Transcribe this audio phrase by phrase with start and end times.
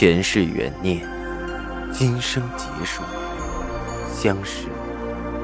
[0.00, 1.06] 前世缘孽，
[1.92, 3.02] 今生结束，
[4.10, 4.68] 相识、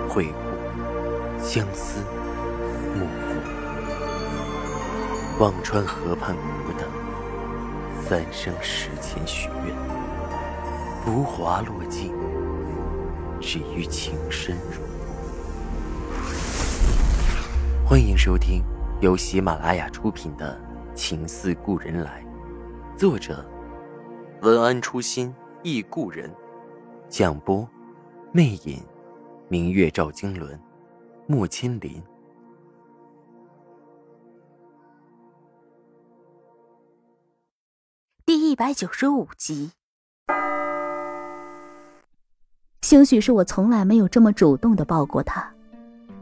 [0.09, 2.01] 会故，相思、
[2.95, 3.39] 幕赋。
[5.39, 6.89] 忘川河畔孤等，
[8.09, 9.77] 三生石前许愿，
[11.04, 12.14] 浮华落尽，
[13.38, 14.80] 只余情深入。
[17.86, 18.64] 欢迎收听
[19.02, 20.59] 由喜马拉雅出品的
[20.95, 22.25] 《情似故人来》，
[22.98, 23.46] 作者。
[24.43, 26.31] 文安初心忆故人，
[27.08, 27.67] 蒋波，
[28.32, 28.82] 魅影，
[29.49, 30.61] 明月照经纶，
[31.26, 32.03] 木千林。
[38.27, 39.72] 第一百九十五集。
[42.83, 45.50] 兴许是我从来没有这么主动的抱过他，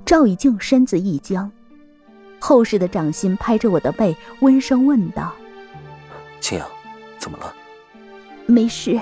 [0.06, 1.50] 赵以静身子一僵，
[2.40, 5.34] 厚实的掌心拍着我的背，温声问道
[6.40, 6.68] ：“青阳，
[7.18, 7.52] 怎么了？”
[8.46, 9.00] 没事，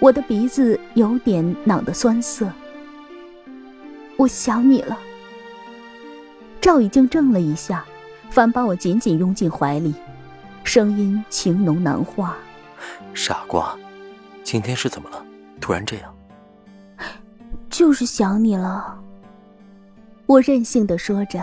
[0.00, 2.50] 我的鼻子有点囊的酸涩。
[4.16, 4.98] 我想你了。
[6.60, 7.84] 赵已经怔了一下，
[8.30, 9.94] 反把我紧紧拥进怀里，
[10.64, 12.36] 声音情浓难化。
[13.14, 13.78] 傻瓜，
[14.42, 15.24] 今天是怎么了？
[15.60, 16.14] 突然这样？
[17.70, 18.98] 就是想你了。
[20.26, 21.42] 我任性的说着，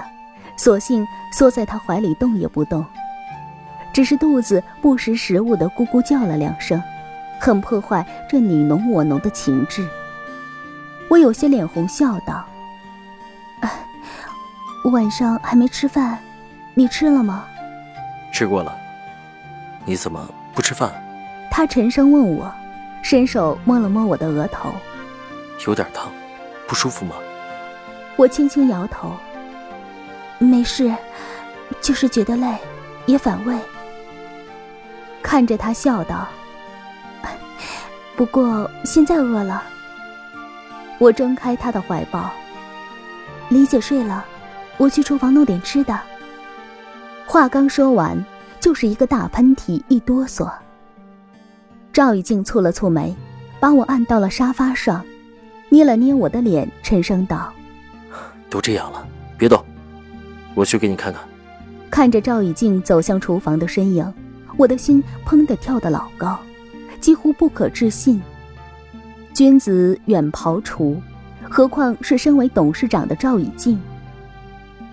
[0.58, 2.86] 索性缩在他怀里动也不动。
[3.98, 6.80] 只是肚子不识时务的咕咕叫了两声，
[7.40, 9.90] 很破坏这你侬我侬的情致。
[11.10, 12.46] 我有些脸红，笑道
[14.94, 16.20] ：“晚上还没吃饭，
[16.76, 17.46] 你吃了吗
[18.32, 18.78] ？”“吃过了。
[19.84, 20.94] ”“你怎么不吃饭？”
[21.50, 22.54] 他沉声问我，
[23.02, 24.72] 伸手摸了摸我的额头
[25.66, 26.12] ，“有点烫，
[26.68, 27.16] 不舒服吗？”
[28.16, 29.12] 我轻轻摇头
[30.38, 30.94] ，“没事，
[31.82, 32.56] 就是觉得累，
[33.08, 33.58] 也反胃。”
[35.28, 36.26] 看着他笑道
[38.16, 39.62] ：“不过现在饿了。”
[41.00, 42.32] 我睁开他的怀抱。
[43.50, 44.24] 李姐睡了，
[44.78, 46.00] 我去厨房弄点吃的。
[47.26, 48.18] 话刚说完，
[48.62, 50.50] 就是一个大喷嚏，一哆嗦。
[51.92, 53.14] 赵以静蹙了蹙眉，
[53.60, 55.06] 把我按到了沙发上，
[55.68, 57.52] 捏了捏我的脸，沉声道
[58.50, 59.06] ：“都这样了，
[59.38, 59.62] 别动，
[60.56, 61.22] 我去给你看看。”
[61.92, 64.14] 看着赵以静走向厨房的身影。
[64.58, 66.38] 我的心砰的跳得老高，
[67.00, 68.20] 几乎不可置信。
[69.32, 71.00] 君子远庖厨，
[71.48, 73.80] 何况是身为董事长的赵以静。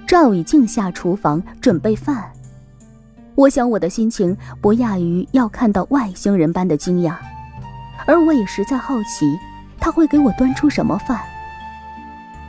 [0.06, 2.30] 赵以静下厨房准备饭，
[3.34, 7.16] 我想我的心情不亚于要看到外星人般的惊讶，
[8.06, 9.34] 而我也实在好奇，
[9.80, 11.18] 他会给我端出什么饭。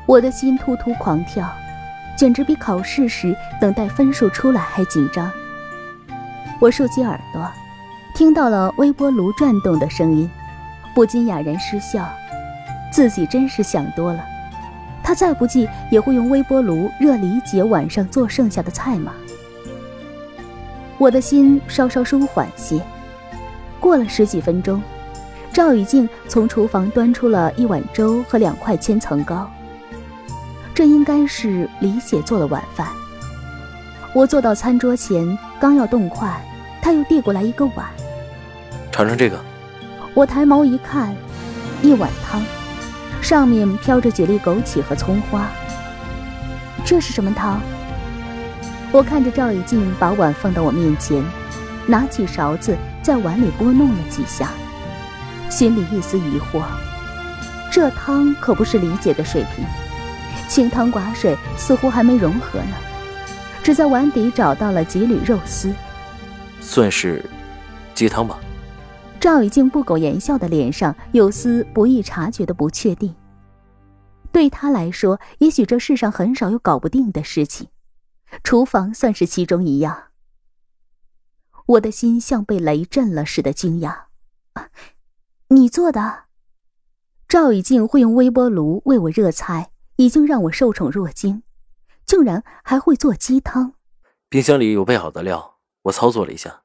[0.06, 1.50] 我的心突突狂跳，
[2.18, 5.32] 简直比考试时等待分数出来还紧张。
[6.60, 7.52] 我竖起耳朵，
[8.14, 10.30] 听到了微波炉转动的声音，
[10.94, 12.08] 不禁哑然失笑。
[12.92, 14.24] 自己真是想多了。
[15.04, 19.12] 他再不济也会用微波炉热李姐晚上做剩下的菜吗？
[20.98, 22.82] 我的心稍稍舒缓些。
[23.80, 24.82] 过了十几分钟，
[25.52, 29.48] 赵雨静从厨房端出了一碗粥和两块千层糕。
[30.74, 32.88] 这应该是李姐做的晚饭。
[34.16, 36.42] 我坐到餐桌前，刚要动筷，
[36.82, 37.86] 他又递过来一个碗。
[38.90, 39.38] 尝尝这个。
[40.14, 41.14] 我抬眸一看，
[41.82, 42.42] 一碗汤，
[43.22, 45.50] 上面飘着几粒枸杞和葱花。
[46.86, 47.60] 这是什么汤？
[48.94, 51.22] 我看着赵以静把碗放到我面前，
[51.86, 54.48] 拿起勺子在碗里拨弄了几下，
[55.50, 56.64] 心里一丝疑惑。
[57.70, 59.66] 这汤可不是李姐的水平，
[60.48, 62.95] 清汤寡水，似乎还没融合呢。
[63.66, 65.74] 只在碗底找到了几缕肉丝，
[66.62, 67.26] 算是
[67.96, 68.40] 鸡汤吧。
[69.20, 73.16] 赵以静不苟言笑的脸上有丝不易察觉的不确定。
[74.32, 77.70] 对他来说，也许这世上很少有搞不定的事情，
[78.44, 80.10] 厨房算是其中一样。
[81.66, 83.96] 我的心像被雷震了似的惊讶。
[85.48, 86.26] 你做的？
[87.28, 91.42] 赵以静会用微波炉为我热菜，已经让我受宠若惊。
[92.06, 93.74] 竟然还会做鸡汤，
[94.30, 96.62] 冰箱里有备好的料，我操作了一下。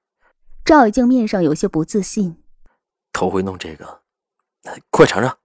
[0.65, 2.43] 赵以静面上有些不自信，
[3.13, 4.03] 头回弄这个，
[4.91, 5.39] 快尝尝。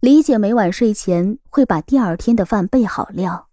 [0.00, 3.48] 李姐每晚睡前会把第二天的饭备好料，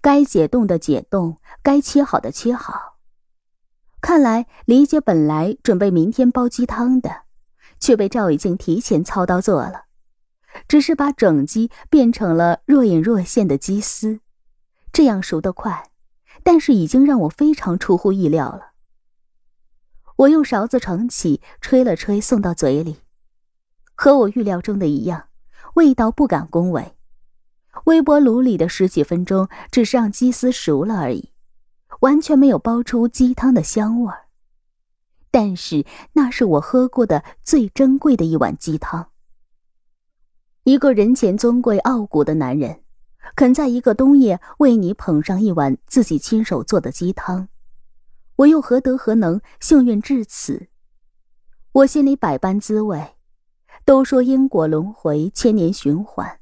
[0.00, 2.98] 该解冻的解冻，该切好的切好。
[4.00, 7.22] 看来李姐本来准备明天煲鸡汤的，
[7.78, 9.86] 却被赵以静提前操刀做了，
[10.68, 14.20] 只是把整鸡变成了若隐若现的鸡丝。
[14.92, 15.90] 这样熟得快，
[16.42, 18.72] 但是已经让我非常出乎意料了。
[20.16, 22.98] 我用勺子盛起，吹了吹，送到嘴里。
[23.94, 25.28] 和我预料中的一样，
[25.74, 26.96] 味道不敢恭维。
[27.84, 31.30] 微波炉里的十几分钟，只是让鸡丝熟了而已，
[32.00, 34.26] 完全没有煲出鸡汤的香味儿。
[35.30, 39.10] 但是那是我喝过的最珍贵的一碗鸡汤。
[40.64, 42.82] 一个人前尊贵傲骨的男人，
[43.36, 47.48] 肯在一个冬夜为你捧上一碗自己亲手做的鸡汤，
[48.36, 50.68] 我又何德何能幸运至此？
[51.72, 53.16] 我心里百般滋味。
[53.84, 56.38] 都说因果轮回，千年循环。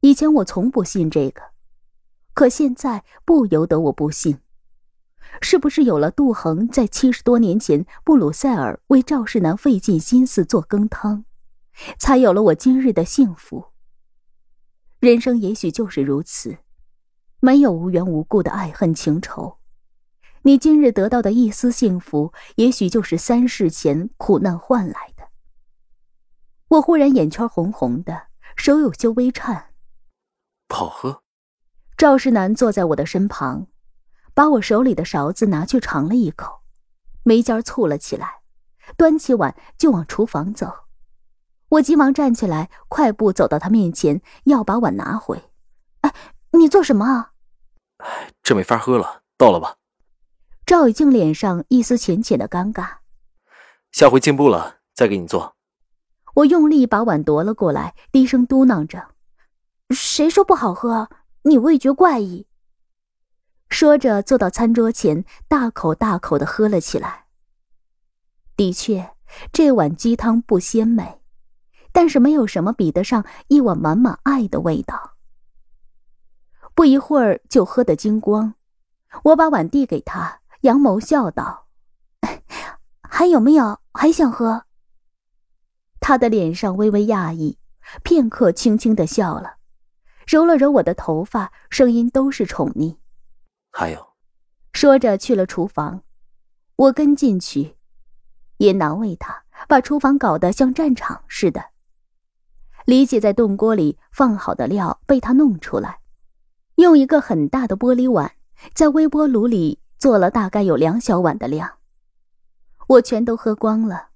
[0.00, 1.40] 以前我从不信这个，
[2.34, 4.38] 可现在不由得我不信。
[5.40, 11.24] 是不是有了杜衡在七十多年前布鲁塞尔为赵世南费尽心思做羹汤，
[11.98, 13.71] 才有了我今日的幸福？
[15.02, 16.58] 人生也许就是如此，
[17.40, 19.58] 没有无缘无故的爱恨情仇。
[20.42, 25.24] 你今日得到的一丝幸福，也许就是三世前苦难换来的。
[26.68, 29.72] 我忽然眼圈红红的，手有些微颤。
[30.68, 31.24] 不好喝。
[31.96, 33.66] 赵世南坐在我的身旁，
[34.34, 36.60] 把我手里的勺子拿去尝了一口，
[37.24, 38.42] 眉尖蹙了起来，
[38.96, 40.81] 端起碗就往厨房走。
[41.72, 45.42] 我急忙站起来，快步走到他面前，要把碗拿回。
[46.02, 46.14] 哎，
[46.50, 47.32] 你做什么啊？
[47.98, 49.76] 哎，这没法喝了，倒了吧。
[50.66, 52.96] 赵雨静脸上一丝浅浅的尴尬。
[53.90, 55.56] 下回进步了再给你做。
[56.34, 59.08] 我用力把碗夺了过来，低声嘟囔着。
[59.90, 61.08] 谁说不好喝？
[61.44, 62.46] 你味觉怪异。
[63.70, 67.24] 说着，坐到餐桌前，大口大口的喝了起来。
[68.56, 69.14] 的确，
[69.50, 71.21] 这碗鸡汤不鲜美，
[71.92, 75.12] 但是没有什么比得上一碗满满爱的味道。
[76.74, 78.54] 不一会儿就喝得精光，
[79.24, 81.66] 我把碗递给他，扬眸笑道
[83.02, 83.78] ：“还有没有？
[83.92, 84.64] 还想喝？”
[86.00, 87.58] 他的脸上微微讶异，
[88.02, 89.56] 片刻，轻轻的笑了。
[90.26, 92.96] 揉了揉我的头发，声音都是宠溺。
[93.70, 94.14] 还有，
[94.72, 96.02] 说着去了厨房，
[96.76, 97.76] 我跟进去，
[98.56, 101.71] 也难为他把厨房搞得像战场似的。
[102.84, 106.00] 李姐在炖锅里放好的料被他弄出来，
[106.76, 108.32] 用一个很大的玻璃碗
[108.74, 111.78] 在微波炉里做了大概有两小碗的量，
[112.88, 114.08] 我全都喝光了。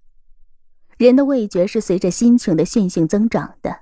[0.96, 3.80] 人的味觉是随着心情的线性增长的，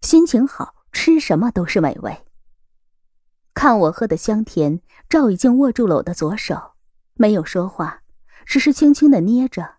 [0.00, 0.74] 心情好。
[0.92, 2.24] 吃什么都是美味。
[3.52, 4.80] 看我喝的香甜，
[5.10, 6.72] 赵已经握住了我的左手，
[7.12, 8.00] 没有说话，
[8.46, 9.74] 只是轻轻的捏着。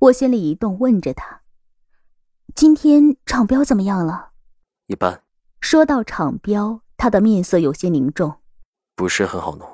[0.00, 1.41] 我心里一动，问着他
[2.54, 4.30] ：“今天场标怎么样了
[4.86, 5.22] ？”“一般。”
[5.60, 8.40] 说到场标，他的面色有些凝重。
[8.94, 9.68] “不是很好弄。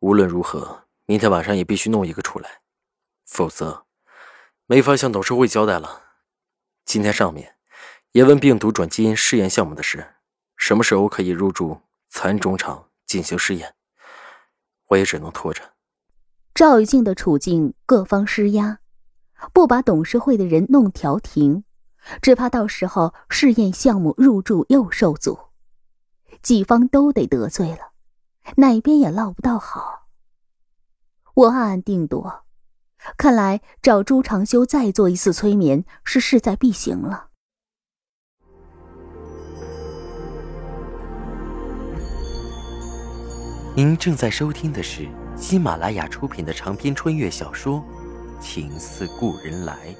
[0.00, 2.60] 无论如何，明天晚上也必须弄一个出来，
[3.24, 3.84] 否则
[4.66, 6.02] 没法向董事会交代了。
[6.84, 7.52] 今天上面。”
[8.12, 10.14] 也问病毒转基因试验项目的事，
[10.56, 13.74] 什么时候可以入驻蚕种场进行试验？
[14.86, 15.74] 我也只能拖着。
[16.54, 18.78] 赵玉静的处境，各方施压，
[19.52, 21.64] 不把董事会的人弄调停，
[22.22, 25.38] 只怕到时候试验项目入驻又受阻，
[26.42, 27.92] 几方都得得罪了，
[28.56, 30.06] 哪边也落不到好。
[31.34, 32.44] 我暗暗定夺，
[33.16, 37.28] 看来找朱长修再做一次催眠是势在必行了。
[43.74, 47.84] 您正在收听的是喜马拉雅出品的长篇穿越小说
[48.40, 49.94] 《情似故人来》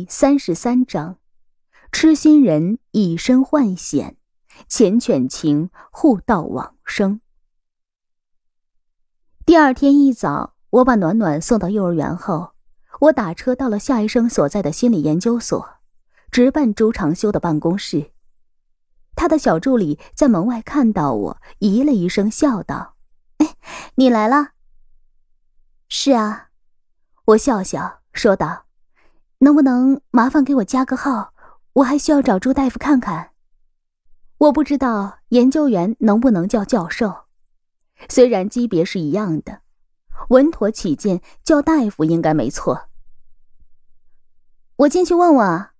[0.00, 1.18] 第三十三章：
[1.92, 4.16] 痴心人以身换险，
[4.66, 7.20] 缱绻情互道往生。
[9.44, 12.52] 第二天一早，我把暖暖送到幼儿园后。
[13.00, 15.68] 我打车到了夏医生所在的心理研究所，
[16.30, 18.12] 直奔周长修的办公室。
[19.14, 22.96] 他的小助理在门外看到我，咦了一声，笑道
[23.36, 23.54] ：“哎，
[23.96, 24.52] 你来了。
[25.90, 26.48] ”“是啊。”
[27.26, 28.64] 我笑笑说道
[29.42, 31.32] ：“能不能麻烦给我加个号？
[31.72, 33.30] 我还需要找朱大夫看看。
[34.36, 37.24] 我不知道研究员能不能叫教授，
[38.06, 39.60] 虽然级别是一样的，
[40.28, 42.88] 稳妥起见，叫大夫应该没错。”
[44.76, 45.72] 我进去问问啊，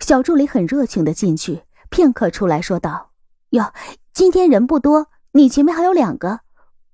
[0.00, 3.12] 小助理很热情的进去，片刻出来说道
[3.50, 3.72] ：“哟，
[4.12, 6.40] 今天人不多，你前面还有两个，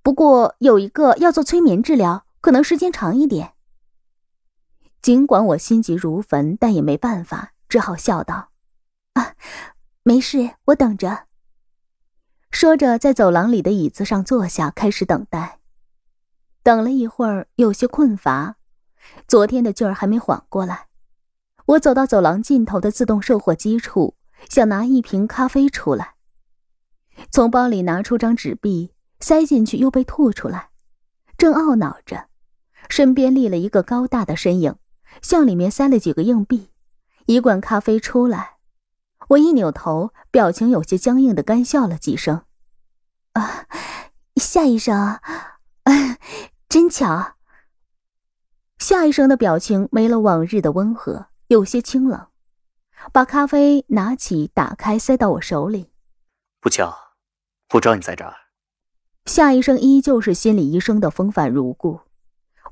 [0.03, 3.55] 不过有一个要做催眠治疗，可能时间长一点。”
[5.03, 8.51] 尽管我心急如焚，但也没办法，只好笑道
[9.15, 9.35] ：“啊，
[10.03, 11.27] 没事，我等着。
[12.51, 15.61] 说着，在走廊里的椅子上坐下，开始等待。
[16.63, 18.57] 等了一会儿，有些困乏，
[19.29, 20.87] 昨天的劲儿还没缓过来。
[21.67, 24.17] 我走到走廊尽头的自动售货机处，
[24.49, 26.15] 想拿一瓶咖啡出来。
[27.31, 30.71] 从包里拿出张纸币，塞进去又被吐出来，
[31.39, 32.29] 正懊恼着，
[32.89, 34.77] 身边立了一个高大的身影，
[35.23, 36.71] 向里面塞了几个硬币，
[37.27, 38.57] 一罐咖啡出来。
[39.29, 42.43] 我一扭头，表情有些僵硬的干笑了几声。
[43.33, 43.67] 啊，
[44.37, 45.19] 夏医生，
[46.69, 47.35] 真巧。
[48.79, 52.29] 夏医生的表情没了往日的温和，有些清冷，
[53.13, 55.91] 把咖啡拿起，打开，塞到我手里。
[56.61, 56.97] 不巧。
[57.75, 58.33] 我知道你在这儿。
[59.25, 62.03] 夏医生依旧是心理医生的风范如故，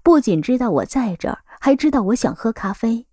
[0.04, 3.06] 不仅知道我在这儿，还知道我想喝咖啡。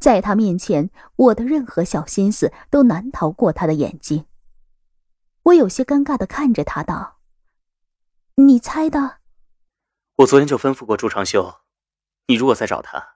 [0.00, 4.26] 在他面前，我的任何小心思都难逃过他的眼睛。
[5.44, 7.20] 我有些尴尬的看着他道
[8.34, 9.18] ：“你猜的？”
[10.18, 11.60] 我昨天就吩咐过朱长修，
[12.26, 13.14] 你如果再找他，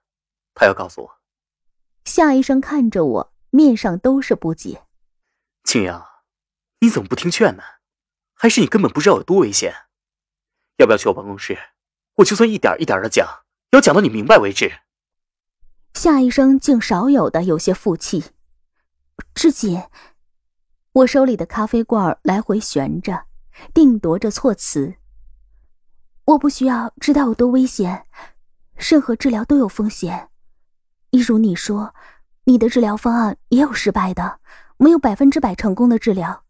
[0.54, 1.20] 他要告诉我。
[2.04, 4.84] 夏医生看着我，面上都是不解。
[5.64, 6.06] 青阳。
[6.78, 7.64] 你怎么不听劝呢？
[8.34, 9.74] 还是你根本不知道有多危险？
[10.76, 11.58] 要不要去我办公室？
[12.14, 13.26] 我就算一点一点的讲，
[13.70, 14.72] 要讲到你明白为止。
[15.94, 18.24] 夏医生竟少有的有些负气。
[19.34, 19.82] 志锦，
[20.92, 23.26] 我手里的咖啡罐来回旋着，
[23.72, 24.94] 定夺着措辞。
[26.24, 28.06] 我不需要知道有多危险，
[28.76, 30.30] 任何治疗都有风险。
[31.10, 31.94] 一如你说，
[32.44, 34.40] 你的治疗方案也有失败的，
[34.78, 36.44] 没有百分之百成功的治疗。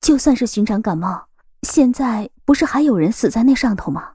[0.00, 1.28] 就算是寻常感冒，
[1.62, 4.14] 现在不是还有人死在那上头吗？